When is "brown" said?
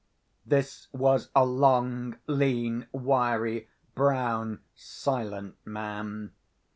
3.93-4.61